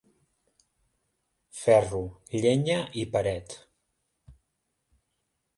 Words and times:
Ferro, 1.59 2.01
llenya 2.39 2.79
i 3.03 3.07
paret. 3.15 3.57